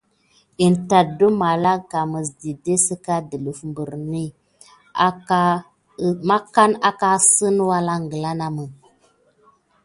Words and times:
In 0.65 0.73
tat 0.89 1.07
də 1.17 1.27
malaka 1.41 1.99
məs 2.11 2.27
dide 2.41 2.75
səka 2.87 3.15
dələf 3.29 3.59
maɓanbi 3.67 4.25
man 6.27 6.71
aka 6.89 7.07
əsən 7.19 7.57
walangla 7.69 8.31
namə. 8.41 8.65